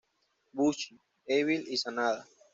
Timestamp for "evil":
1.35-1.63